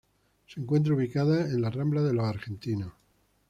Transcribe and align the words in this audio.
Se 0.47 0.59
encuentra 0.59 0.95
ubicada 0.95 1.41
en 1.45 1.61
la 1.61 1.69
Rambla 1.69 2.01
de 2.01 2.13
los 2.15 2.25
Argentinos. 2.25 2.91